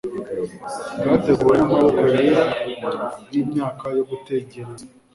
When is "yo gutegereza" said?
3.97-4.85